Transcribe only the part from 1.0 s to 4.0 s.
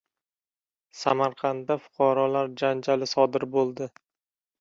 Samarqandda fuqarolar janjali sodir bo‘ldi